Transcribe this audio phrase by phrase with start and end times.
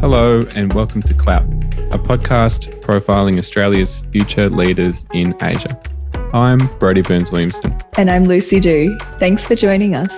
[0.00, 1.44] Hello, and welcome to Clout,
[1.92, 5.78] a podcast profiling Australia's future leaders in Asia.
[6.32, 7.76] I'm Brodie Burns Williamson.
[7.98, 8.96] And I'm Lucy Dew.
[9.18, 10.10] Thanks for joining us.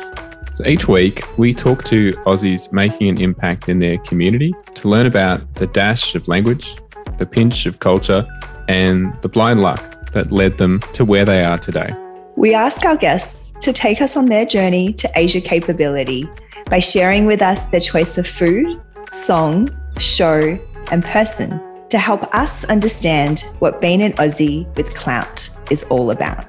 [0.52, 5.06] So each week, we talk to Aussies making an impact in their community to learn
[5.06, 6.76] about the dash of language,
[7.18, 8.24] the pinch of culture,
[8.68, 11.92] and the blind luck that led them to where they are today.
[12.36, 16.28] We ask our guests to take us on their journey to Asia capability
[16.66, 18.80] by sharing with us their choice of food,
[19.12, 19.68] song,
[19.98, 20.58] show,
[20.90, 26.46] and person to help us understand what being an Aussie with clout is all about.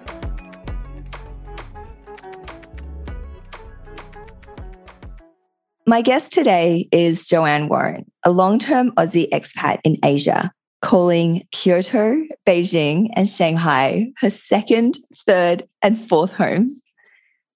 [5.86, 10.50] My guest today is Joanne Warrin, a long term Aussie expat in Asia,
[10.82, 16.82] calling Kyoto, Beijing, and Shanghai her second, third, and fourth homes.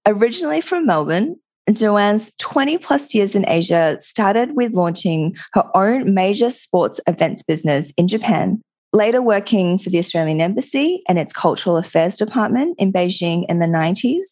[0.06, 1.38] Originally from Melbourne,
[1.76, 7.92] Joanne's 20 plus years in Asia started with launching her own major sports events business
[7.98, 8.62] in Japan,
[8.94, 13.66] later working for the Australian Embassy and its Cultural Affairs Department in Beijing in the
[13.66, 14.24] 90s,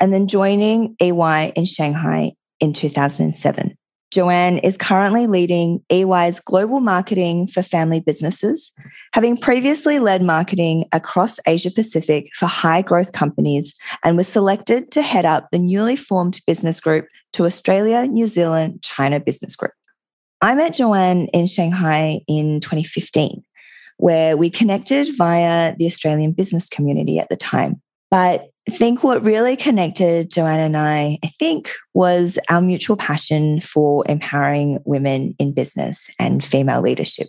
[0.00, 3.76] and then joining EY in Shanghai in 2007.
[4.10, 8.72] Joanne is currently leading EY's global marketing for family businesses,
[9.12, 15.02] having previously led marketing across Asia Pacific for high growth companies and was selected to
[15.02, 19.72] head up the newly formed business group to Australia, New Zealand, China Business Group.
[20.40, 23.42] I met Joanne in Shanghai in 2015,
[23.98, 27.82] where we connected via the Australian business community at the time.
[28.10, 33.60] But I think what really connected Joanne and I, I think, was our mutual passion
[33.60, 37.28] for empowering women in business and female leadership.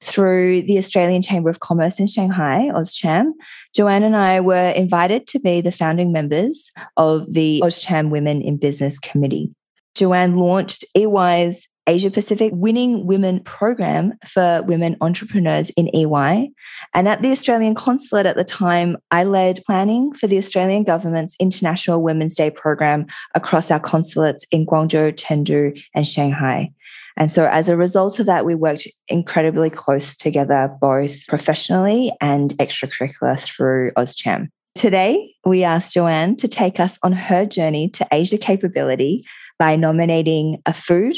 [0.00, 3.32] Through the Australian Chamber of Commerce in Shanghai, AusCham,
[3.74, 8.58] Joanne and I were invited to be the founding members of the AusCham Women in
[8.58, 9.52] Business Committee.
[9.96, 16.50] Joanne launched EY's Asia Pacific Winning Women program for women entrepreneurs in EY.
[16.94, 21.34] And at the Australian consulate at the time, I led planning for the Australian government's
[21.40, 26.70] International Women's Day program across our consulates in Guangzhou, Chengdu, and Shanghai.
[27.16, 32.50] And so, as a result of that, we worked incredibly close together, both professionally and
[32.58, 34.50] extracurricular through AusCham.
[34.74, 39.24] Today, we asked Joanne to take us on her journey to Asia capability
[39.58, 41.16] by nominating a food,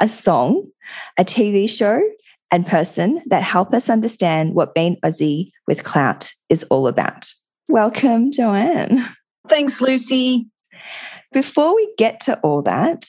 [0.00, 0.68] a song,
[1.18, 2.02] a TV show,
[2.50, 7.28] and person that help us understand what being Aussie with clout is all about.
[7.68, 9.04] Welcome, Joanne.
[9.48, 10.46] Thanks, Lucy.
[11.32, 13.06] Before we get to all that,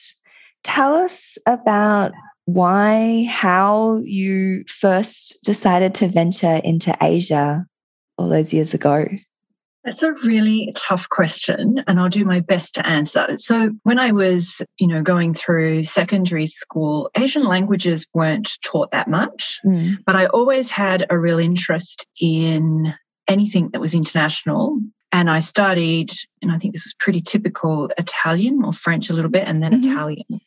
[0.64, 2.12] tell us about
[2.46, 7.66] why, how you first decided to venture into Asia
[8.16, 9.06] all those years ago.
[9.88, 13.26] That's a really tough question, and I'll do my best to answer.
[13.38, 19.08] So, when I was, you know, going through secondary school, Asian languages weren't taught that
[19.08, 19.96] much, mm.
[20.04, 22.94] but I always had a real interest in
[23.28, 24.78] anything that was international.
[25.10, 26.10] And I studied,
[26.42, 29.72] and I think this is pretty typical Italian or French a little bit, and then
[29.72, 29.90] mm-hmm.
[29.90, 30.40] Italian.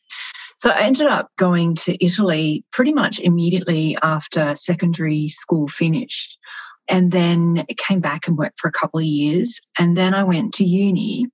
[0.59, 6.37] So I ended up going to Italy pretty much immediately after secondary school finished
[6.91, 9.59] and then came back and worked for a couple of years.
[9.79, 11.27] And then I went to uni.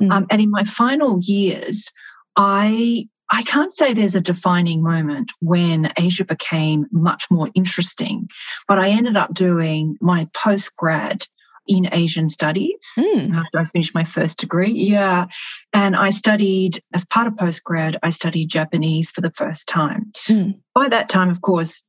[0.00, 0.12] Mm.
[0.12, 1.90] Um, and in my final years,
[2.36, 8.28] I I can't say there's a defining moment when Asia became much more interesting,
[8.68, 11.26] but I ended up doing my post grad
[11.66, 13.32] in Asian studies mm.
[13.34, 14.72] after I finished my first degree.
[14.72, 15.26] Yeah.
[15.72, 20.10] And I studied, as part of post grad, I studied Japanese for the first time.
[20.28, 20.58] Mm.
[20.74, 21.84] By that time, of course,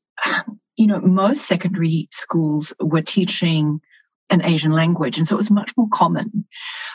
[0.75, 3.79] you know, most secondary schools were teaching
[4.29, 6.45] an Asian language, and so it was much more common.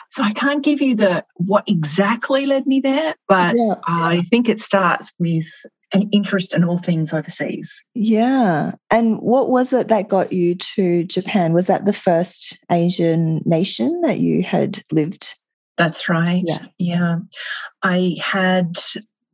[0.09, 3.75] So I can't give you the what exactly led me there, but yeah.
[3.85, 5.45] I think it starts with
[5.93, 7.81] an interest in all things overseas.
[7.95, 8.73] Yeah.
[8.91, 11.53] And what was it that got you to Japan?
[11.53, 15.35] Was that the first Asian nation that you had lived?
[15.77, 16.43] That's right.
[16.45, 16.65] Yeah.
[16.77, 17.15] Yeah.
[17.81, 18.77] I had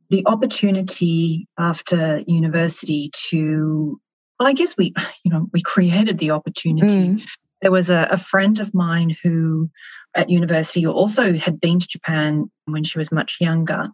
[0.08, 4.00] the opportunity after university to
[4.38, 4.92] well, I guess we,
[5.24, 7.08] you know, we created the opportunity.
[7.08, 7.22] Mm.
[7.62, 9.70] There was a, a friend of mine who
[10.14, 13.88] at university also had been to Japan when she was much younger.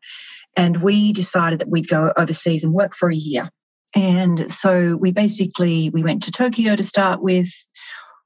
[0.56, 3.48] And we decided that we'd go overseas and work for a year.
[3.94, 7.50] And so we basically we went to Tokyo to start with.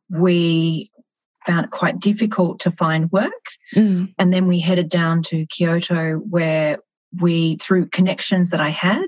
[0.08, 0.90] We
[1.46, 3.32] found it quite difficult to find work.
[3.74, 4.12] Mm.
[4.18, 6.78] And then we headed down to Kyoto where
[7.20, 9.06] we through connections that I had,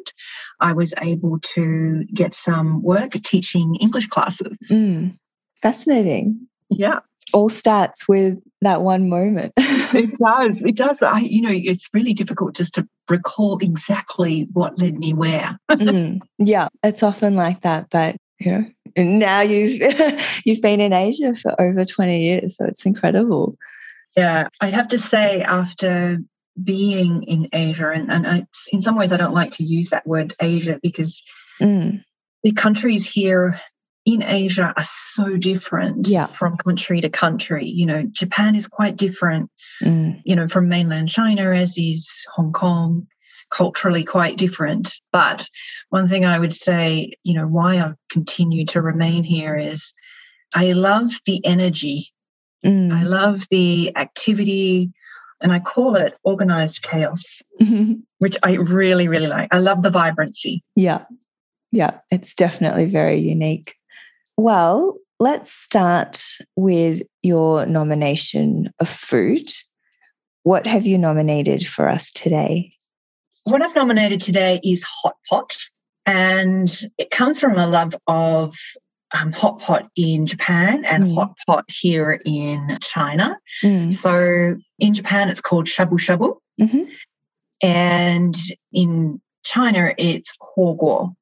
[0.60, 4.56] I was able to get some work teaching English classes.
[4.70, 5.16] Mm,
[5.62, 6.46] fascinating.
[6.70, 7.00] Yeah.
[7.34, 9.52] All starts with that one moment.
[9.58, 10.62] it does.
[10.62, 11.02] It does.
[11.02, 15.58] I, you know, it's really difficult just to recall exactly what led me where.
[15.70, 17.88] mm, yeah, it's often like that.
[17.90, 18.64] But you know,
[18.96, 19.81] now you've
[20.44, 23.56] you've been in Asia for over twenty years, so it's incredible.
[24.16, 26.19] Yeah, I'd have to say after
[26.62, 30.06] being in Asia, and, and I, in some ways, I don't like to use that
[30.06, 31.22] word Asia because
[31.60, 32.02] mm.
[32.43, 33.60] the countries here
[34.05, 36.26] in Asia are so different yeah.
[36.26, 37.66] from country to country.
[37.69, 39.50] You know, Japan is quite different,
[39.82, 40.20] mm.
[40.25, 43.06] you know, from mainland China, as is Hong Kong,
[43.50, 44.90] culturally quite different.
[45.12, 45.49] But
[45.90, 49.93] one thing I would say, you know, why I've continued to remain here is
[50.54, 52.11] I love the energy.
[52.64, 52.93] Mm.
[52.93, 54.90] I love the activity,
[55.40, 57.94] and I call it organized chaos, mm-hmm.
[58.19, 59.52] which I really, really like.
[59.52, 60.62] I love the vibrancy.
[60.76, 61.05] Yeah.
[61.70, 63.75] Yeah, it's definitely very unique.
[64.37, 66.25] Well, let's start
[66.56, 69.50] with your nomination of food.
[70.44, 72.73] What have you nominated for us today?
[73.44, 75.56] What I've nominated today is hot pot,
[76.06, 78.55] and it comes from a love of
[79.12, 81.14] um, hot pot in Japan and mm.
[81.14, 83.38] hot pot here in China.
[83.62, 83.93] Mm.
[83.93, 86.84] So in Japan, it's called shabu shabu, mm-hmm.
[87.62, 88.34] and
[88.72, 91.14] in China, it's huoguo.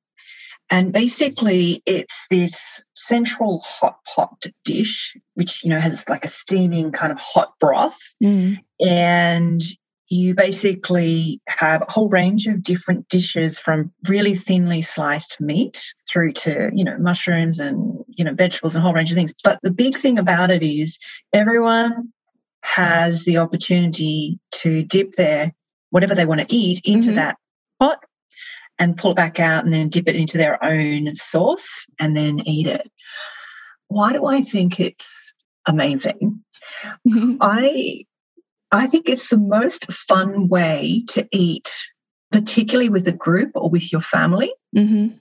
[0.68, 6.90] And basically, it's this central hot pot dish, which you know has like a steaming
[6.90, 8.58] kind of hot broth, mm.
[8.80, 9.62] and
[10.08, 16.32] you basically have a whole range of different dishes from really thinly sliced meat through
[16.32, 19.58] to you know mushrooms and you know vegetables and a whole range of things but
[19.62, 20.98] the big thing about it is
[21.32, 22.12] everyone
[22.62, 25.52] has the opportunity to dip their
[25.90, 27.16] whatever they want to eat into mm-hmm.
[27.16, 27.36] that
[27.78, 28.02] pot
[28.78, 32.40] and pull it back out and then dip it into their own sauce and then
[32.40, 32.90] eat it.
[33.88, 35.32] Why do I think it's
[35.66, 36.42] amazing?
[37.06, 37.36] Mm-hmm.
[37.40, 38.04] I
[38.76, 41.70] I think it's the most fun way to eat,
[42.32, 44.52] particularly with a group or with your family.
[44.76, 45.16] Mm-hmm.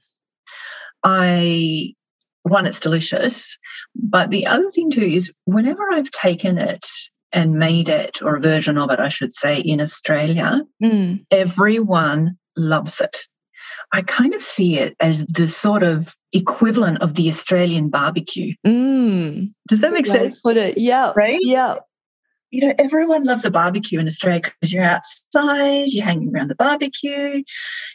[1.04, 1.94] I
[2.44, 3.57] one, it's delicious,
[3.96, 6.86] but the other thing too is whenever I've taken it
[7.31, 11.25] and made it, or a version of it, I should say, in Australia, mm.
[11.31, 13.18] everyone loves it.
[13.92, 18.54] I kind of see it as the sort of equivalent of the Australian barbecue.
[18.66, 19.54] Mm.
[19.68, 20.38] Does that make sense?
[20.44, 21.78] Put it, yeah, right, yeah.
[22.52, 26.56] You know, everyone loves a barbecue in Australia because you're outside, you're hanging around the
[26.56, 27.44] barbecue,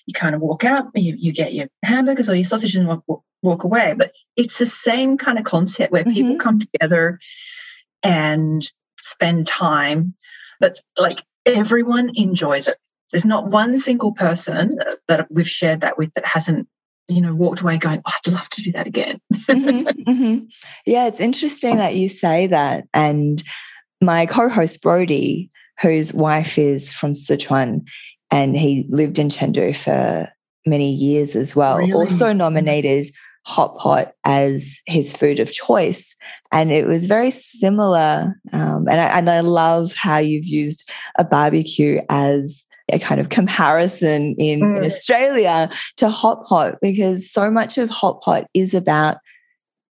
[0.07, 3.23] you kind of walk out, you, you get your hamburgers or your sausages and walk,
[3.43, 3.95] walk away.
[3.97, 6.13] But it's the same kind of concept where mm-hmm.
[6.13, 7.19] people come together
[8.03, 8.69] and
[8.99, 10.15] spend time,
[10.59, 12.77] but like everyone enjoys it.
[13.13, 16.69] There's not one single person that we've shared that with that hasn't
[17.09, 20.45] you know walked away going oh, i'd love to do that again mm-hmm, mm-hmm.
[20.87, 23.43] yeah it's interesting that you say that and
[24.01, 25.51] my co-host Brodie
[25.81, 27.83] whose wife is from sichuan
[28.31, 30.29] and he lived in chengdu for
[30.67, 31.93] many years as well really?
[31.93, 32.39] also mm-hmm.
[32.39, 33.07] nominated
[33.47, 36.15] hot pot as his food of choice
[36.53, 40.89] and it was very similar um, and, I, and i love how you've used
[41.19, 44.79] a barbecue as a kind of comparison in, mm.
[44.79, 49.19] in Australia to hot pot because so much of hot pot is about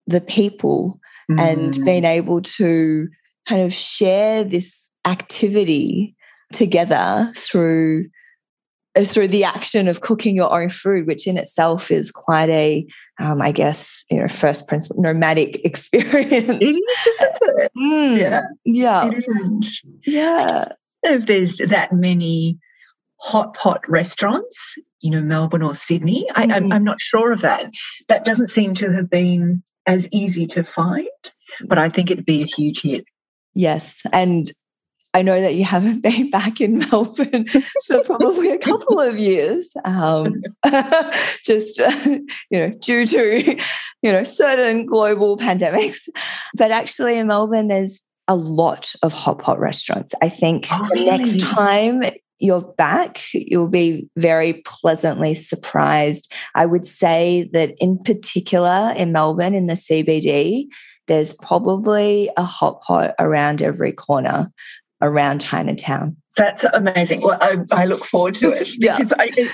[0.08, 1.00] the people
[1.32, 1.40] mm.
[1.40, 3.08] and being able to
[3.50, 6.16] kind of share this activity
[6.54, 8.06] together through
[8.96, 12.86] uh, through the action of cooking your own food, which in itself is quite a,
[13.20, 16.32] um, I guess, you know, first principle nomadic experience.
[16.32, 17.72] It is, isn't it?
[17.78, 19.66] Mm, yeah, yeah, it isn't.
[20.06, 20.70] Yeah.
[21.04, 22.60] If there's that many
[23.22, 26.26] hot pot restaurants, you know, Melbourne or Sydney.
[26.36, 26.74] I, am mm-hmm.
[26.74, 27.72] I'm not sure of that.
[28.08, 31.08] That doesn't seem to have been as easy to find,
[31.66, 33.06] but I think it'd be a huge hit.
[33.54, 34.02] Yes.
[34.12, 34.52] And
[35.14, 37.48] I know that you haven't been back in Melbourne
[37.86, 40.42] for probably a couple of years, um,
[41.46, 43.58] just uh, you know, due to
[44.02, 46.08] you know certain global pandemics.
[46.56, 50.14] But actually, in Melbourne, there's a lot of hot pot restaurants.
[50.22, 51.18] I think oh, the really?
[51.18, 52.04] next time
[52.38, 56.32] you're back, you'll be very pleasantly surprised.
[56.56, 60.68] I would say that, in particular, in Melbourne, in the CBD,
[61.10, 64.50] there's probably a hot pot around every corner
[65.02, 66.16] around Chinatown.
[66.38, 67.22] That's amazing.
[67.22, 69.16] Well, I, I look forward to it because yeah.
[69.18, 69.52] I, it,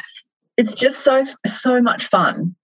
[0.58, 2.56] it's just so so much fun.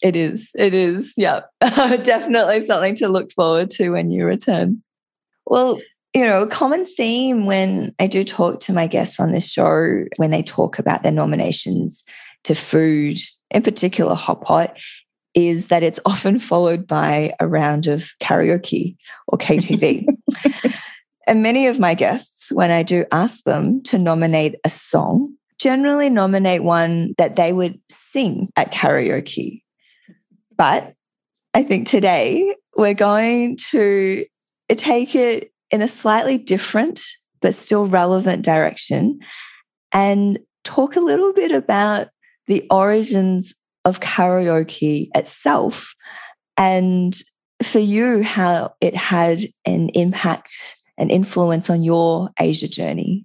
[0.00, 0.50] It is.
[0.54, 1.12] It is.
[1.16, 4.82] Yeah, definitely something to look forward to when you return.
[5.44, 5.80] Well,
[6.14, 10.04] you know, a common theme when I do talk to my guests on this show,
[10.16, 12.04] when they talk about their nominations
[12.44, 13.18] to food,
[13.50, 14.76] in particular hot pot,
[15.34, 20.06] is that it's often followed by a round of karaoke or KTV.
[21.28, 26.08] And many of my guests, when I do ask them to nominate a song, generally
[26.08, 29.62] nominate one that they would sing at karaoke.
[30.56, 30.94] But
[31.52, 34.24] I think today we're going to
[34.70, 37.02] take it in a slightly different
[37.42, 39.18] but still relevant direction
[39.92, 42.08] and talk a little bit about
[42.46, 43.52] the origins
[43.88, 45.94] of karaoke itself
[46.56, 47.16] and
[47.62, 53.24] for you how it had an impact and influence on your Asia journey.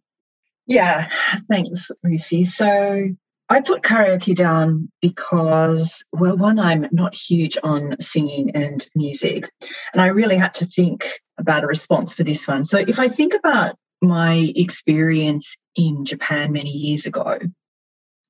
[0.65, 1.09] Yeah,
[1.51, 2.45] thanks, Lucy.
[2.45, 3.09] So
[3.49, 9.49] I put karaoke down because, well, one, I'm not huge on singing and music,
[9.91, 11.05] and I really had to think
[11.37, 12.63] about a response for this one.
[12.63, 17.39] So if I think about my experience in Japan many years ago,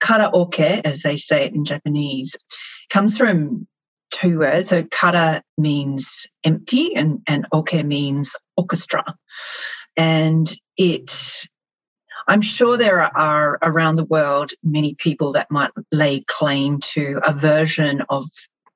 [0.03, 2.35] karaoke, as they say it in Japanese,
[2.89, 3.67] comes from
[4.11, 4.69] two words.
[4.69, 9.03] So kara means empty and, and oke means orchestra.
[9.97, 11.47] And it
[12.27, 17.33] I'm sure there are around the world many people that might lay claim to a
[17.33, 18.25] version of,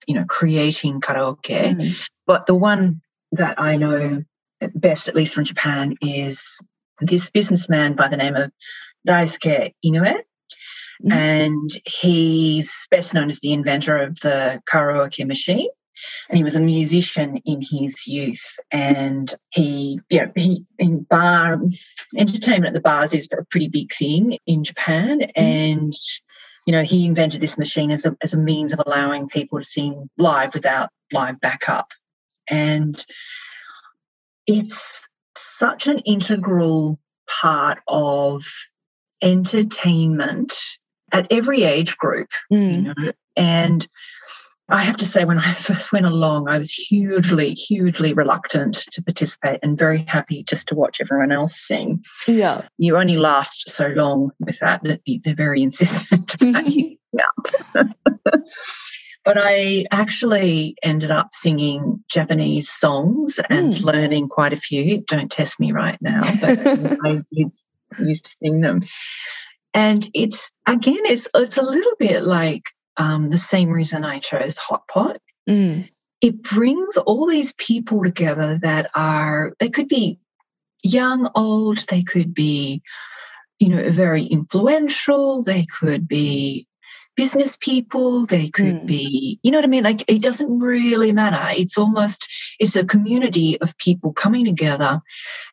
[0.05, 1.73] you know, creating karaoke.
[1.73, 2.07] Mm.
[2.25, 4.23] But the one that I know
[4.75, 6.59] best, at least from Japan, is
[6.99, 8.51] this businessman by the name of
[9.07, 10.19] Daisuke Inoue.
[11.03, 11.11] Mm.
[11.11, 15.67] And he's best known as the inventor of the karaoke machine.
[16.29, 18.59] And he was a musician in his youth.
[18.71, 21.59] And he, you know, he in bar
[22.15, 25.19] entertainment at the bars is a pretty big thing in Japan.
[25.19, 25.31] Mm.
[25.35, 25.93] And
[26.67, 29.63] you know, he invented this machine as a, as a means of allowing people to
[29.63, 31.93] sing live without live backup.
[32.49, 33.01] And
[34.45, 36.99] it's such an integral
[37.41, 38.43] part of
[39.21, 40.53] entertainment
[41.11, 42.75] at every age group, mm.
[42.75, 43.87] you know, and
[44.69, 49.01] I have to say, when I first went along, I was hugely, hugely reluctant to
[49.01, 52.03] participate and very happy just to watch everyone else sing.
[52.27, 52.67] Yeah.
[52.77, 56.97] You only last so long with that, that they're very insistent about you.
[57.13, 57.83] Yeah.
[59.23, 63.81] but I actually ended up singing Japanese songs and mm.
[63.81, 65.01] learning quite a few.
[65.01, 66.59] Don't test me right now, but
[67.05, 67.51] I did,
[67.99, 68.81] used to sing them.
[69.73, 72.63] And it's again, it's it's a little bit like
[72.97, 75.17] um, the same reason I chose Hot Pot.
[75.47, 75.89] Mm.
[76.19, 80.19] It brings all these people together that are, they could be
[80.81, 82.81] young, old, they could be,
[83.59, 86.67] you know, very influential, they could be
[87.15, 88.85] business people, they could mm.
[88.87, 89.83] be, you know what I mean?
[89.83, 91.59] Like it doesn't really matter.
[91.59, 92.27] It's almost,
[92.59, 95.01] it's a community of people coming together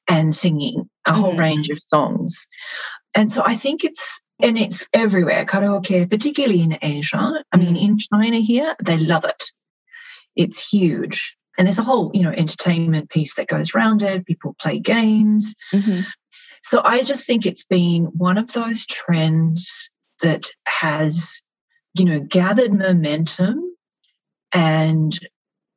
[0.09, 1.41] and singing a whole mm.
[1.41, 2.47] range of songs.
[3.15, 5.45] And so I think it's and it's everywhere.
[5.45, 9.43] Karaoke particularly in asia i mean in china here they love it.
[10.37, 11.37] It's huge.
[11.57, 14.27] And there's a whole you know entertainment piece that goes around it.
[14.27, 15.55] People play games.
[15.73, 16.01] Mm-hmm.
[16.63, 19.89] so i just think it's been one of those trends
[20.23, 21.41] that has
[21.95, 23.77] you know gathered momentum
[24.53, 25.19] and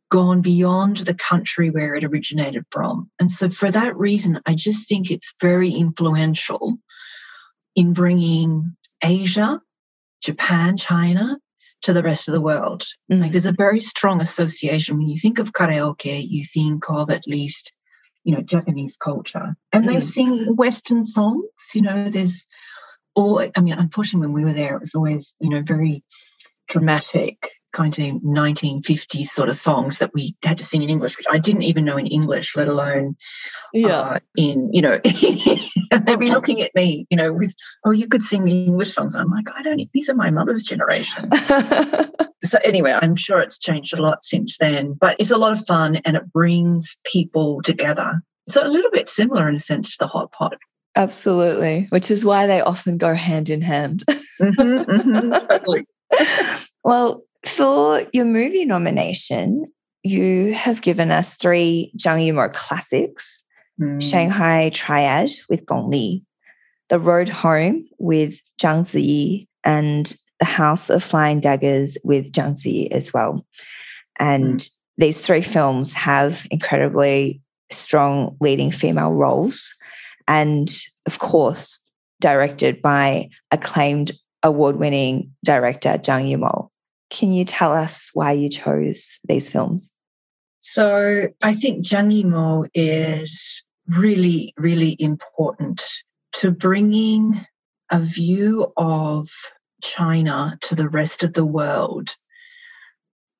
[0.09, 3.11] gone beyond the country where it originated from.
[3.19, 6.79] And so for that reason i just think it's very influential
[7.77, 9.61] in bringing Asia,
[10.21, 11.37] Japan, China
[11.83, 12.83] to the rest of the world.
[13.09, 13.21] Mm.
[13.21, 14.97] Like there's a very strong association.
[14.97, 17.71] When you think of karaoke, you think of at least,
[18.23, 19.55] you know, Japanese culture.
[19.71, 19.93] And mm.
[19.93, 21.45] they sing Western songs.
[21.75, 22.47] You know, there's
[23.13, 26.03] all, I mean, unfortunately, when we were there, it was always, you know, very
[26.67, 31.27] dramatic kind of 1950s sort of songs that we had to sing in English, which
[31.29, 33.15] I didn't even know in English, let alone
[33.73, 33.99] yeah.
[33.99, 37.53] Uh, in, you know, they'd be looking at me, you know, with,
[37.85, 39.15] oh, you could sing the English songs.
[39.15, 41.29] I'm like, I don't, these are my mother's generation.
[42.43, 45.65] so anyway, I'm sure it's changed a lot since then, but it's a lot of
[45.65, 48.21] fun and it brings people together.
[48.47, 50.57] So a little bit similar in a sense to the hot pot.
[50.95, 54.03] Absolutely, which is why they often go hand in hand.
[54.07, 55.85] mm-hmm, mm-hmm, totally.
[56.83, 59.65] well, for your movie nomination,
[60.03, 63.43] you have given us three Zhang Yimou classics
[63.79, 64.01] mm.
[64.01, 66.23] Shanghai Triad with Gong Li,
[66.89, 72.91] The Road Home with Zhang Ziyi, and The House of Flying Daggers with Zhang Ziyi
[72.91, 73.45] as well.
[74.19, 74.69] And mm.
[74.97, 77.41] these three films have incredibly
[77.71, 79.75] strong leading female roles.
[80.27, 80.69] And
[81.05, 81.79] of course,
[82.19, 84.11] directed by acclaimed
[84.43, 86.69] award winning director Zhang Yimou.
[87.09, 89.93] Can you tell us why you chose these films?
[90.59, 95.83] So I think Zhang Yimou is really, really important
[96.33, 97.45] to bringing
[97.89, 99.29] a view of
[99.81, 102.09] China to the rest of the world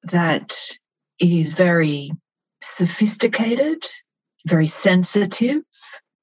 [0.03, 0.55] that
[1.19, 2.12] is very
[2.62, 3.83] sophisticated,
[4.45, 5.62] very sensitive,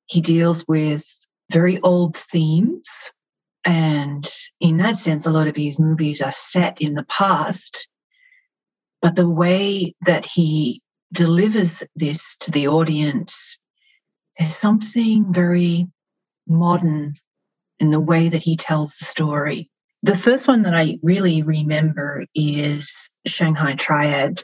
[0.07, 1.05] he deals with
[1.51, 3.13] very old themes.
[3.65, 4.29] And
[4.61, 7.89] in that sense, a lot of his movies are set in the past.
[9.01, 13.59] But the way that he delivers this to the audience,
[14.39, 15.87] there's something very
[16.47, 17.15] modern
[17.79, 19.71] in the way that he tells the story.
[20.03, 24.43] The first one that I really remember is Shanghai Triad.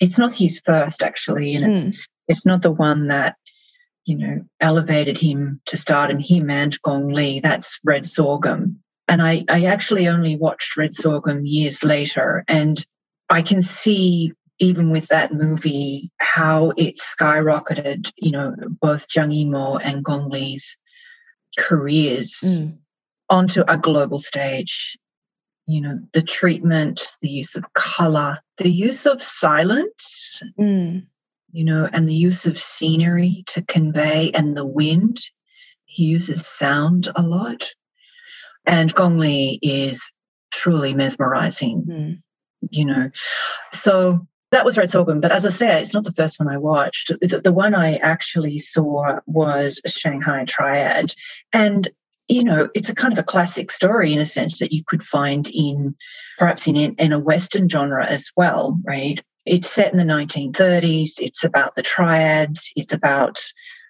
[0.00, 1.70] It's not his first, actually, and mm.
[1.70, 1.90] it's hmm.
[2.28, 3.36] it's not the one that
[4.06, 7.40] you know elevated him to start in him and Gong Li.
[7.40, 12.84] That's Red Sorghum, and I I actually only watched Red Sorghum years later, and
[13.28, 18.10] I can see even with that movie how it skyrocketed.
[18.16, 20.78] You know, both Zhang Yimou and Gong Li's
[21.58, 22.78] careers mm.
[23.28, 24.96] onto a global stage.
[25.66, 31.04] You know, the treatment, the use of color, the use of silence, mm.
[31.52, 35.18] You know, and the use of scenery to convey and the wind.
[35.84, 37.64] He uses sound a lot.
[38.66, 40.02] And Gong Li is
[40.52, 42.22] truly mesmerizing, mm.
[42.70, 43.10] you know.
[43.72, 45.20] So that was Red Sorghum.
[45.20, 47.12] But as I say, it's not the first one I watched.
[47.20, 51.14] The, the one I actually saw was Shanghai Triad.
[51.52, 51.88] And
[52.28, 55.02] you know, it's a kind of a classic story in a sense that you could
[55.02, 55.94] find in
[56.38, 59.20] perhaps in, in a Western genre as well, right?
[59.46, 61.12] It's set in the 1930s.
[61.18, 62.70] It's about the triads.
[62.76, 63.40] It's about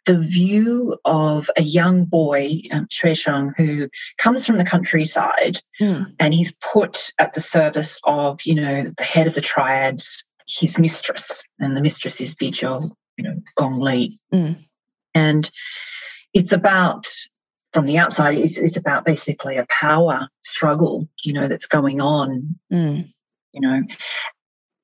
[0.04, 6.06] the view of a young boy, um, Shang, who comes from the countryside mm.
[6.20, 10.78] and he's put at the service of, you know, the head of the triads his
[10.78, 12.80] mistress, and the mistress is Bijou,
[13.16, 14.18] you know, Gong Li.
[14.32, 14.56] Mm.
[15.14, 15.50] And
[16.32, 17.06] it's about,
[17.72, 22.58] from the outside, it's, it's, about basically a power struggle, you know, that's going on,
[22.72, 23.08] mm.
[23.52, 23.82] you know.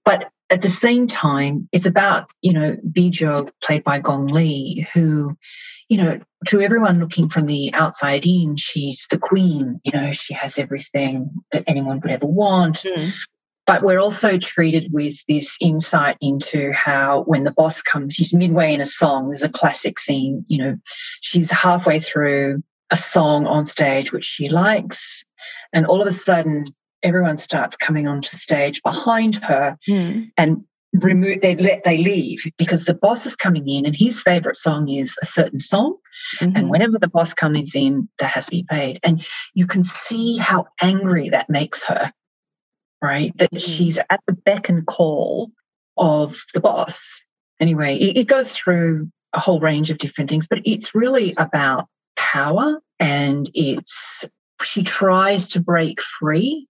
[0.05, 5.35] But at the same time, it's about, you know, Bijou, played by Gong Li, who,
[5.89, 10.35] you know, to everyone looking from the outside in, she's the queen, you know, she
[10.35, 12.83] has everything that anyone could ever want.
[12.83, 13.13] Mm.
[13.67, 18.75] But we're also treated with this insight into how when the boss comes, she's midway
[18.75, 20.77] in a song, there's a classic scene, you know,
[21.23, 25.25] she's halfway through a song on stage which she likes,
[25.73, 26.67] and all of a sudden
[27.03, 30.31] everyone starts coming onto stage behind her mm.
[30.37, 30.65] and
[31.01, 34.91] remove they let they leave because the boss is coming in and his favorite song
[34.91, 35.97] is a certain song
[36.39, 36.55] mm-hmm.
[36.55, 40.37] and whenever the boss comes in that has to be paid and you can see
[40.37, 42.13] how angry that makes her
[43.03, 43.37] right?
[43.37, 43.61] That mm.
[43.61, 45.51] she's at the beck and call
[45.99, 47.23] of the boss.
[47.61, 51.89] Anyway, it, it goes through a whole range of different things, but it's really about
[52.17, 54.25] power and it's
[54.63, 56.69] she tries to break free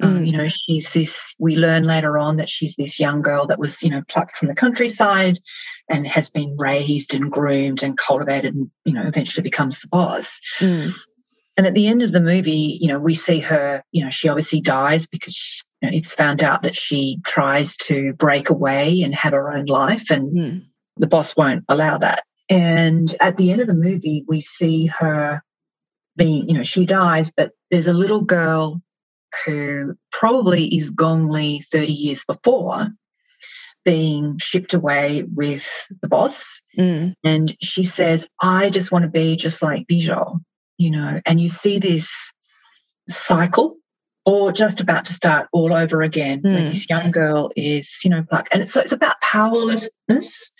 [0.00, 0.36] um, you mm.
[0.36, 3.90] know, she's this, we learn later on that she's this young girl that was, you
[3.90, 5.38] know, plucked from the countryside
[5.88, 10.40] and has been raised and groomed and cultivated and, you know, eventually becomes the boss.
[10.60, 10.92] Mm.
[11.56, 14.28] And at the end of the movie, you know, we see her, you know, she
[14.28, 19.02] obviously dies because she, you know, it's found out that she tries to break away
[19.02, 20.64] and have her own life, and mm.
[20.96, 22.22] the boss won't allow that.
[22.48, 25.42] And at the end of the movie, we see her
[26.16, 28.80] being, you know, she dies, but there's a little girl
[29.44, 32.88] who probably is Gong Li 30 years before
[33.84, 35.66] being shipped away with
[36.02, 36.60] the boss.
[36.78, 37.14] Mm.
[37.24, 40.40] And she says, I just want to be just like Bijou,
[40.76, 42.10] you know, and you see this
[43.08, 43.76] cycle
[44.26, 46.42] or just about to start all over again.
[46.42, 46.54] Mm.
[46.70, 48.48] This young girl is, you know, black.
[48.52, 50.50] And so it's about powerlessness.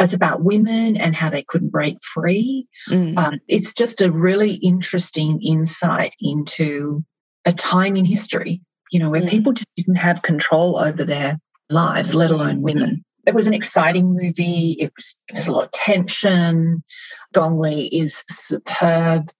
[0.00, 2.66] It's about women and how they couldn't break free.
[2.88, 3.16] Mm.
[3.16, 7.04] Um, it's just a really interesting insight into
[7.48, 8.60] a time in history,
[8.92, 9.28] you know, where mm.
[9.28, 11.38] people just didn't have control over their
[11.70, 13.04] lives, let alone women.
[13.26, 14.76] It was an exciting movie.
[14.78, 16.82] It was there's a lot of tension.
[17.34, 19.30] Gong Li is superb.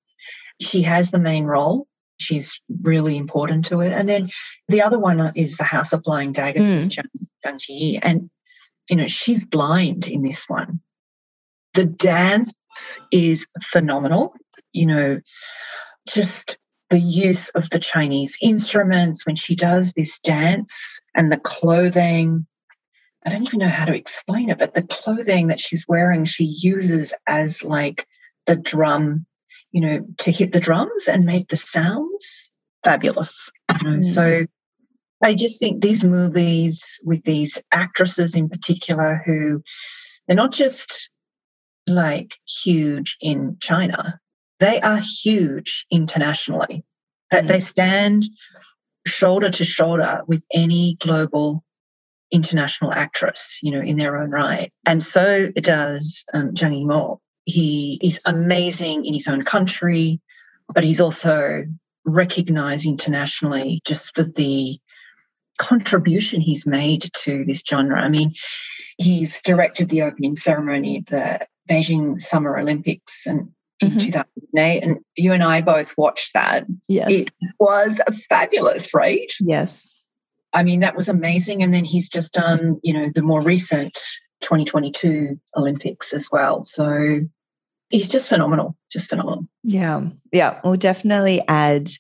[0.61, 1.87] She has the main role
[2.19, 3.93] she's really important to it.
[3.93, 4.31] And then
[4.69, 6.81] the other one is the House of Flying Daggers mm.
[6.81, 7.07] with Zhang,
[7.47, 7.99] Zhang Ziyi.
[8.03, 8.29] And,
[8.91, 10.81] you know, she's blind in this one.
[11.75, 12.53] The dance
[13.13, 14.35] is phenomenal.
[14.73, 15.21] You know,
[16.09, 16.59] just
[16.91, 22.47] the use of the Chinese instruments when she does this dance and the clothing.
[23.27, 26.45] I don't even know how to explain it, but the clothing that she's wearing, she
[26.45, 28.07] uses as like
[28.47, 29.27] the drum
[29.73, 32.51] you know, to hit the drums and make the sounds
[32.85, 33.51] fabulous.
[33.83, 33.99] You know?
[33.99, 34.15] mm.
[34.15, 34.47] So
[35.23, 39.63] I just think these movies with these actresses in particular who
[40.27, 41.11] they're not just
[41.87, 44.21] like huge in China,
[44.61, 46.85] they are huge internationally.
[47.31, 47.49] That mm.
[47.49, 48.25] they stand
[49.07, 51.65] shoulder to shoulder with any global
[52.31, 54.73] international actress, you know, in their own right.
[54.85, 57.19] And so does um, Zhang Yimou
[57.49, 60.21] he is amazing in his own country,
[60.75, 61.65] but he's also
[62.05, 64.79] recognized internationally just for the
[65.57, 67.99] contribution he's made to this genre.
[67.99, 68.35] I mean,
[68.99, 73.49] he's directed the opening ceremony of the Beijing Summer Olympics and
[73.81, 73.99] in mm-hmm.
[73.99, 76.67] 2008 and you and I both watched that.
[76.89, 77.09] Yes.
[77.11, 79.33] It was fabulous, right?
[79.41, 80.05] Yes.
[80.53, 81.63] I mean, that was amazing.
[81.63, 83.97] And then he's just done, you know, the more recent
[84.41, 86.65] 2022 Olympics as well.
[86.65, 87.21] So
[87.91, 89.47] he's just phenomenal, just phenomenal.
[89.63, 90.09] Yeah.
[90.33, 90.61] Yeah.
[90.65, 91.91] We'll definitely add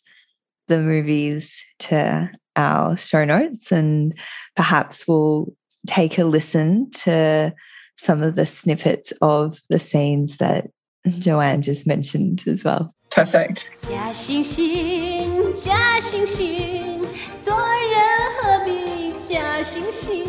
[0.67, 4.19] the movies to our show notes and
[4.57, 5.55] perhaps we'll
[5.87, 7.55] take a listen to
[7.97, 10.71] some of the snippets of the scenes that
[11.20, 12.94] Joanne just mentioned as well.
[13.10, 13.70] Perfect.
[13.82, 17.06] 假惺惺，假惺惺，
[17.42, 18.02] 做人
[18.42, 20.26] 何必假惺惺？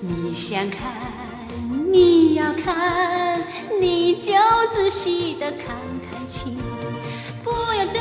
[0.00, 1.48] 你想看，
[1.90, 3.40] 你要看，
[3.80, 4.32] 你就
[4.72, 5.76] 仔细的看
[6.10, 6.56] 看清，
[7.42, 7.98] 不要这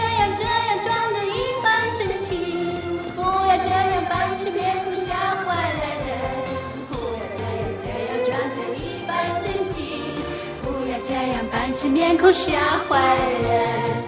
[11.77, 14.03] 样板起面孔吓坏了人。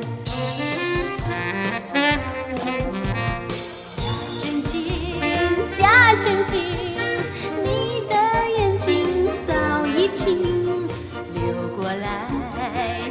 [5.78, 6.60] 假正经，
[7.64, 8.16] 你的
[8.58, 10.88] 眼睛早已经
[11.34, 12.28] 溜过来，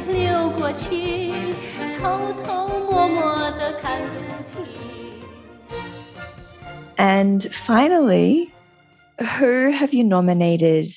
[0.07, 1.31] 溜过去，
[1.99, 4.01] 偷偷摸摸的看
[4.51, 5.21] 不停。
[6.97, 8.51] And finally,
[9.17, 10.89] who have you nominated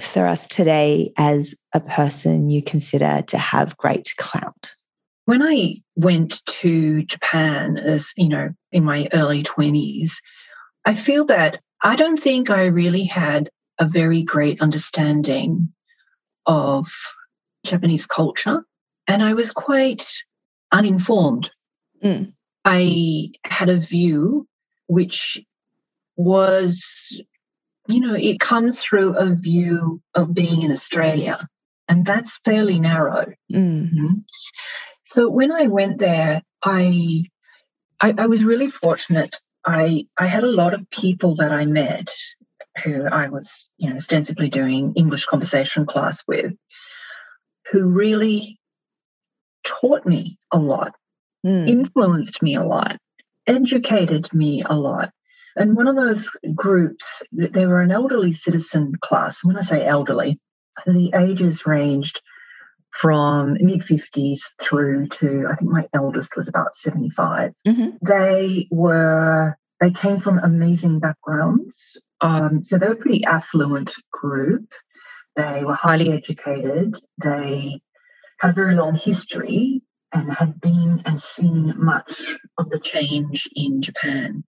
[0.00, 4.74] for us today as a person you consider to have great clout?
[5.26, 10.12] When I went to Japan as, you know, in my early 20s,
[10.84, 15.72] I feel that I don't think I really had a very great understanding
[16.46, 16.88] of
[17.64, 18.64] Japanese culture,
[19.06, 20.06] and I was quite
[20.72, 21.50] uninformed.
[22.02, 22.32] Mm.
[22.64, 24.46] I had a view
[24.86, 25.40] which
[26.16, 27.20] was,
[27.88, 31.46] you know, it comes through a view of being in Australia,
[31.88, 33.32] and that's fairly narrow.
[33.52, 34.18] Mm-hmm.
[35.04, 37.24] So when I went there, I,
[38.00, 42.10] I, I was really fortunate I I had a lot of people that I met
[42.82, 46.52] who I was, you know, ostensibly doing English conversation class with,
[47.70, 48.58] who really
[49.64, 50.94] taught me a lot,
[51.46, 51.68] mm.
[51.68, 52.98] influenced me a lot,
[53.46, 55.10] educated me a lot.
[55.56, 59.44] And one of those groups, they were an elderly citizen class.
[59.44, 60.40] When I say elderly,
[60.86, 62.20] the ages ranged
[62.90, 67.52] from mid 50s through to I think my eldest was about 75.
[67.66, 67.90] Mm-hmm.
[68.02, 71.76] They were they came from amazing backgrounds.
[72.20, 74.72] Um, so they were a pretty affluent group.
[75.34, 76.94] They were highly educated.
[77.22, 77.80] They
[78.38, 82.22] had a very long history and had been and seen much
[82.58, 84.44] of the change in Japan.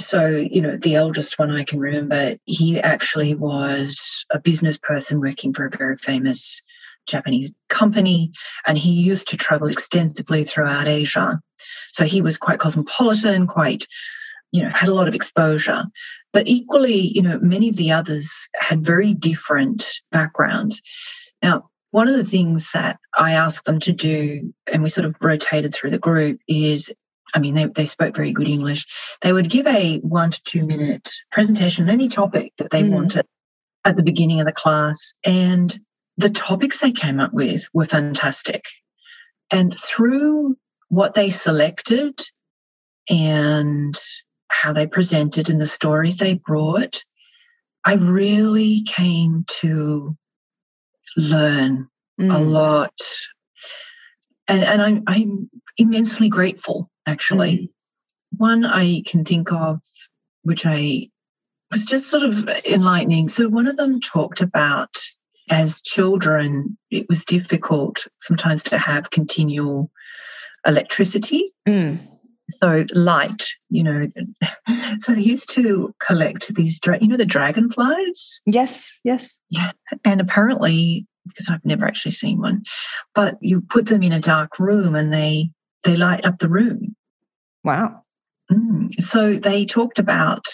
[0.00, 5.20] So, you know, the eldest one I can remember, he actually was a business person
[5.20, 6.60] working for a very famous
[7.06, 8.32] Japanese company,
[8.66, 11.40] and he used to travel extensively throughout Asia.
[11.88, 13.86] So he was quite cosmopolitan, quite,
[14.52, 15.84] you know, had a lot of exposure.
[16.32, 20.80] But equally, you know, many of the others had very different backgrounds.
[21.42, 25.16] Now, one of the things that I asked them to do, and we sort of
[25.20, 26.92] rotated through the group, is
[27.34, 28.86] I mean, they, they spoke very good English.
[29.20, 32.90] They would give a one to two minute presentation on any topic that they mm.
[32.90, 33.26] wanted
[33.84, 35.14] at the beginning of the class.
[35.24, 35.76] And
[36.16, 38.64] the topics they came up with were fantastic.
[39.50, 40.56] And through
[40.88, 42.20] what they selected
[43.08, 43.94] and
[44.48, 47.02] how they presented and the stories they brought,
[47.84, 50.16] I really came to
[51.16, 51.88] learn
[52.20, 52.34] mm.
[52.34, 52.94] a lot.
[54.50, 57.58] And, and I'm, I'm immensely grateful, actually.
[57.58, 57.68] Mm.
[58.36, 59.80] One I can think of,
[60.42, 61.08] which I
[61.70, 63.28] was just sort of enlightening.
[63.28, 64.96] So, one of them talked about
[65.50, 69.90] as children, it was difficult sometimes to have continual
[70.66, 71.52] electricity.
[71.68, 71.98] Mm.
[72.62, 74.06] So light, you know.
[74.98, 78.40] So they used to collect these, you know, the dragonflies.
[78.44, 79.28] Yes, yes.
[79.50, 79.72] Yeah,
[80.04, 82.62] and apparently, because I've never actually seen one,
[83.14, 85.50] but you put them in a dark room and they
[85.84, 86.94] they light up the room.
[87.64, 88.02] Wow.
[88.50, 88.92] Mm.
[89.00, 90.44] So they talked about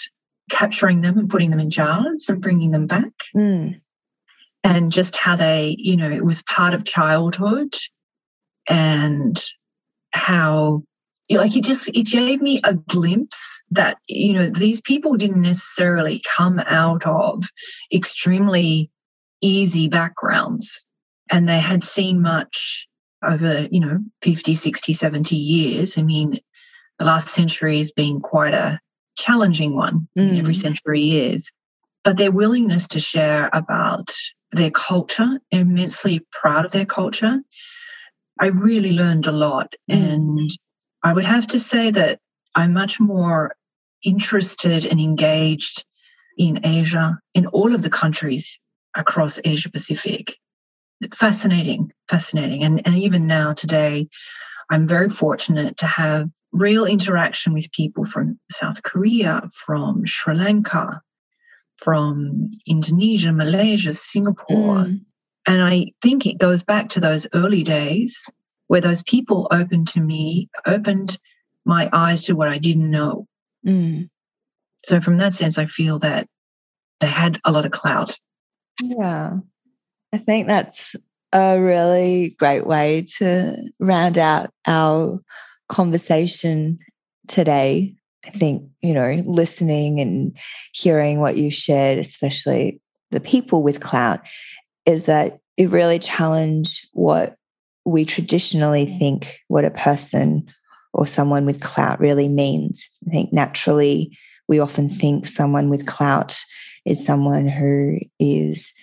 [0.49, 3.11] capturing them and putting them in jars and bringing them back.
[3.35, 3.79] Mm
[4.67, 7.73] and just how they, you know, it was part of childhood
[8.67, 9.41] and
[10.11, 10.83] how
[11.29, 16.21] like it just it gave me a glimpse that you know these people didn't necessarily
[16.37, 17.43] come out of
[17.93, 18.89] extremely
[19.41, 20.85] easy backgrounds
[21.29, 22.87] and they had seen much
[23.23, 25.97] over, you know, 50, 60, 70 years.
[25.97, 26.39] I mean,
[26.99, 28.79] the last century has been quite a
[29.17, 30.07] challenging one.
[30.17, 30.39] Mm.
[30.39, 31.49] Every century is.
[32.03, 34.11] But their willingness to share about
[34.51, 37.39] their culture, immensely proud of their culture.
[38.39, 39.73] I really learned a lot.
[39.91, 40.13] Mm.
[40.13, 40.51] And
[41.07, 42.19] I would have to say that
[42.53, 43.55] I'm much more
[44.03, 45.85] interested and engaged
[46.37, 48.59] in Asia, in all of the countries
[48.93, 50.35] across Asia Pacific.
[51.13, 52.63] Fascinating, fascinating.
[52.63, 54.09] And, and even now, today,
[54.69, 61.01] I'm very fortunate to have real interaction with people from South Korea, from Sri Lanka,
[61.77, 64.83] from Indonesia, Malaysia, Singapore.
[64.83, 65.05] Mm.
[65.47, 68.29] And I think it goes back to those early days
[68.67, 71.17] where those people opened to me, opened
[71.65, 73.27] my eyes to what I didn't know.
[73.65, 74.09] Mm.
[74.85, 76.27] So, from that sense, I feel that
[77.01, 78.17] they had a lot of clout.
[78.81, 79.37] Yeah.
[80.13, 80.95] I think that's
[81.33, 85.19] a really great way to round out our
[85.69, 86.79] conversation
[87.27, 87.93] today.
[88.25, 90.37] I think, you know, listening and
[90.73, 94.21] hearing what you shared, especially the people with clout,
[94.85, 97.36] is that it really challenged what
[97.87, 100.45] we traditionally think what a person
[100.93, 102.89] or someone with clout really means.
[103.07, 104.17] I think naturally
[104.49, 106.37] we often think someone with clout
[106.83, 108.73] is someone who is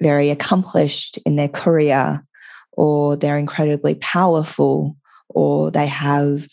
[0.00, 2.24] very accomplished in their career
[2.72, 4.96] or they're incredibly powerful
[5.28, 6.46] or they have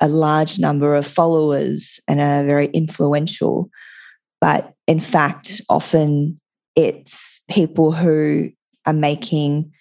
[0.00, 3.68] a large number of followers and are very influential.
[4.40, 6.40] But in fact, often
[6.76, 8.50] it's people who
[8.86, 9.72] are making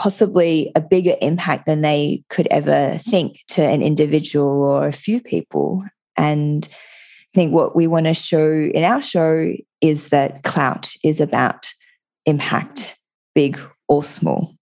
[0.00, 5.20] possibly a bigger impact than they could ever think to an individual or a few
[5.20, 5.84] people.
[6.16, 11.20] And I think what we want to show in our show is that clout is
[11.20, 11.68] about
[12.24, 12.96] impact,
[13.34, 14.54] big or small.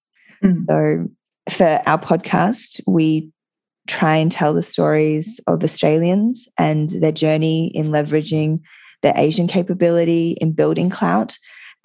[0.42, 0.66] Mm.
[0.68, 3.30] So for our podcast, we
[3.86, 8.58] try and tell the stories of Australians and their journey in leveraging
[9.02, 11.38] their Asian capability in building clout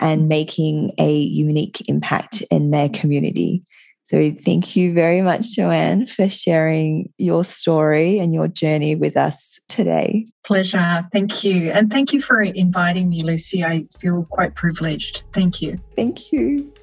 [0.03, 3.63] and making a unique impact in their community.
[4.03, 9.59] So, thank you very much, Joanne, for sharing your story and your journey with us
[9.69, 10.27] today.
[10.43, 11.07] Pleasure.
[11.13, 11.71] Thank you.
[11.71, 13.63] And thank you for inviting me, Lucy.
[13.63, 15.23] I feel quite privileged.
[15.33, 15.79] Thank you.
[15.95, 16.73] Thank you.